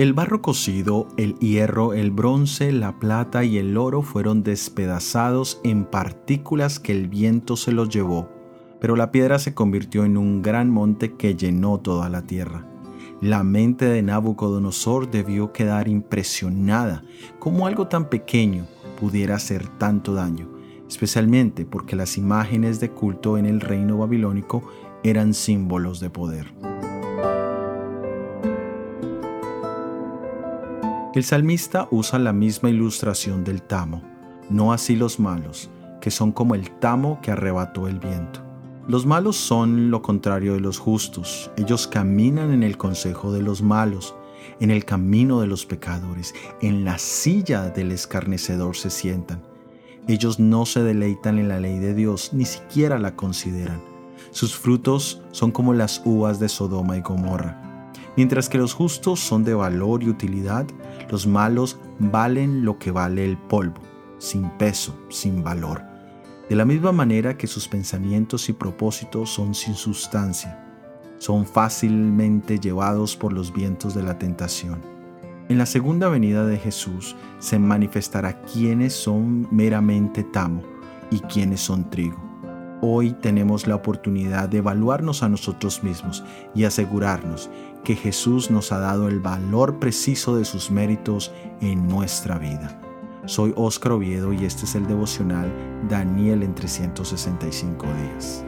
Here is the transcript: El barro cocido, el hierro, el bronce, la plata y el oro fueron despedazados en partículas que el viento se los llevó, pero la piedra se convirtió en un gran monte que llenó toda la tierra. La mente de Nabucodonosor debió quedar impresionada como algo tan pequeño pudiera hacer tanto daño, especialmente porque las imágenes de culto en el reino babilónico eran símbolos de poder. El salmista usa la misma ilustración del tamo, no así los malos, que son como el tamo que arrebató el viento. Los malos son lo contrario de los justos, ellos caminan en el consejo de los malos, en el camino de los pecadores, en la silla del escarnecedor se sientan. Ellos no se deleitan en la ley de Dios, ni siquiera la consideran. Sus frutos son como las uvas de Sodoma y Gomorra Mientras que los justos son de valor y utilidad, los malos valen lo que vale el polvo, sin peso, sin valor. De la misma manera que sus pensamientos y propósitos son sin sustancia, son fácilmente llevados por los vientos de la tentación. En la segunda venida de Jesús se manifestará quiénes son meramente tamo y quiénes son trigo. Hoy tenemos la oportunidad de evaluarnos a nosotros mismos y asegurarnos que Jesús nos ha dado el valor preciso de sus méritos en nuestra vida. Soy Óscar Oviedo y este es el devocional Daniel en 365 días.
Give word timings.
El 0.00 0.14
barro 0.14 0.40
cocido, 0.40 1.08
el 1.18 1.34
hierro, 1.40 1.92
el 1.92 2.10
bronce, 2.10 2.72
la 2.72 2.98
plata 2.98 3.44
y 3.44 3.58
el 3.58 3.76
oro 3.76 4.00
fueron 4.00 4.42
despedazados 4.42 5.60
en 5.62 5.84
partículas 5.84 6.80
que 6.80 6.92
el 6.92 7.06
viento 7.06 7.54
se 7.54 7.70
los 7.70 7.90
llevó, 7.90 8.30
pero 8.80 8.96
la 8.96 9.12
piedra 9.12 9.38
se 9.38 9.52
convirtió 9.52 10.06
en 10.06 10.16
un 10.16 10.40
gran 10.40 10.70
monte 10.70 11.16
que 11.16 11.36
llenó 11.36 11.80
toda 11.80 12.08
la 12.08 12.22
tierra. 12.22 12.66
La 13.20 13.44
mente 13.44 13.84
de 13.84 14.00
Nabucodonosor 14.00 15.10
debió 15.10 15.52
quedar 15.52 15.86
impresionada 15.86 17.04
como 17.38 17.66
algo 17.66 17.86
tan 17.86 18.08
pequeño 18.08 18.66
pudiera 18.98 19.34
hacer 19.34 19.68
tanto 19.76 20.14
daño, 20.14 20.48
especialmente 20.88 21.66
porque 21.66 21.94
las 21.94 22.16
imágenes 22.16 22.80
de 22.80 22.88
culto 22.88 23.36
en 23.36 23.44
el 23.44 23.60
reino 23.60 23.98
babilónico 23.98 24.62
eran 25.04 25.34
símbolos 25.34 26.00
de 26.00 26.08
poder. 26.08 26.54
El 31.20 31.24
salmista 31.24 31.86
usa 31.90 32.18
la 32.18 32.32
misma 32.32 32.70
ilustración 32.70 33.44
del 33.44 33.60
tamo, 33.60 34.02
no 34.48 34.72
así 34.72 34.96
los 34.96 35.20
malos, 35.20 35.68
que 36.00 36.10
son 36.10 36.32
como 36.32 36.54
el 36.54 36.70
tamo 36.70 37.20
que 37.20 37.30
arrebató 37.30 37.88
el 37.88 37.98
viento. 37.98 38.40
Los 38.88 39.04
malos 39.04 39.36
son 39.36 39.90
lo 39.90 40.00
contrario 40.00 40.54
de 40.54 40.60
los 40.60 40.78
justos, 40.78 41.50
ellos 41.58 41.86
caminan 41.86 42.52
en 42.52 42.62
el 42.62 42.78
consejo 42.78 43.34
de 43.34 43.42
los 43.42 43.60
malos, 43.60 44.14
en 44.60 44.70
el 44.70 44.86
camino 44.86 45.42
de 45.42 45.46
los 45.46 45.66
pecadores, 45.66 46.34
en 46.62 46.86
la 46.86 46.96
silla 46.96 47.68
del 47.68 47.92
escarnecedor 47.92 48.74
se 48.74 48.88
sientan. 48.88 49.42
Ellos 50.08 50.40
no 50.40 50.64
se 50.64 50.82
deleitan 50.82 51.38
en 51.38 51.50
la 51.50 51.60
ley 51.60 51.80
de 51.80 51.92
Dios, 51.92 52.30
ni 52.32 52.46
siquiera 52.46 52.98
la 52.98 53.14
consideran. 53.14 53.82
Sus 54.30 54.56
frutos 54.56 55.20
son 55.32 55.50
como 55.50 55.74
las 55.74 56.00
uvas 56.06 56.40
de 56.40 56.48
Sodoma 56.48 56.96
y 56.96 57.02
Gomorra 57.02 57.69
Mientras 58.16 58.48
que 58.48 58.58
los 58.58 58.74
justos 58.74 59.20
son 59.20 59.44
de 59.44 59.54
valor 59.54 60.02
y 60.02 60.08
utilidad, 60.08 60.66
los 61.10 61.26
malos 61.26 61.78
valen 61.98 62.64
lo 62.64 62.78
que 62.78 62.90
vale 62.90 63.24
el 63.24 63.38
polvo, 63.38 63.80
sin 64.18 64.50
peso, 64.50 64.98
sin 65.08 65.42
valor. 65.44 65.82
De 66.48 66.56
la 66.56 66.64
misma 66.64 66.90
manera 66.90 67.38
que 67.38 67.46
sus 67.46 67.68
pensamientos 67.68 68.48
y 68.48 68.52
propósitos 68.52 69.30
son 69.30 69.54
sin 69.54 69.74
sustancia, 69.74 70.66
son 71.18 71.46
fácilmente 71.46 72.58
llevados 72.58 73.16
por 73.16 73.32
los 73.32 73.52
vientos 73.52 73.94
de 73.94 74.02
la 74.02 74.18
tentación. 74.18 74.80
En 75.48 75.58
la 75.58 75.66
segunda 75.66 76.08
venida 76.08 76.46
de 76.46 76.58
Jesús 76.58 77.16
se 77.38 77.58
manifestará 77.58 78.40
quiénes 78.42 78.94
son 78.94 79.46
meramente 79.50 80.24
tamo 80.24 80.62
y 81.10 81.20
quiénes 81.20 81.60
son 81.60 81.90
trigo. 81.90 82.29
Hoy 82.82 83.12
tenemos 83.12 83.66
la 83.66 83.74
oportunidad 83.74 84.48
de 84.48 84.58
evaluarnos 84.58 85.22
a 85.22 85.28
nosotros 85.28 85.82
mismos 85.82 86.24
y 86.54 86.64
asegurarnos 86.64 87.50
que 87.84 87.94
Jesús 87.94 88.50
nos 88.50 88.72
ha 88.72 88.78
dado 88.78 89.08
el 89.08 89.20
valor 89.20 89.78
preciso 89.78 90.36
de 90.36 90.46
sus 90.46 90.70
méritos 90.70 91.30
en 91.60 91.86
nuestra 91.86 92.38
vida. 92.38 92.80
Soy 93.26 93.52
Óscar 93.54 93.92
Oviedo 93.92 94.32
y 94.32 94.46
este 94.46 94.64
es 94.64 94.74
el 94.74 94.86
devocional 94.86 95.52
Daniel 95.90 96.42
en 96.42 96.54
365 96.54 97.86
días. 97.86 98.44